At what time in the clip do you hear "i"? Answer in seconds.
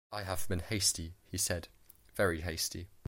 0.11-0.23